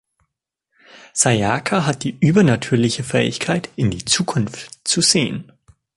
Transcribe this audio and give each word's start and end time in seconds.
Sayaka 1.13 1.85
hat 1.85 2.01
die 2.03 2.17
übernatürliche 2.21 3.03
Fähigkeit 3.03 3.69
in 3.75 3.91
die 3.91 4.03
Zukunft 4.03 4.71
zu 4.83 4.99
sehen. 4.99 5.51